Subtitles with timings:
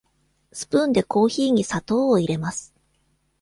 [0.51, 2.73] スプーンでコーヒーに砂糖を入れます。